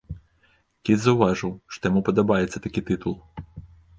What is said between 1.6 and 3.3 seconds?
што яму падабаецца такі тытул.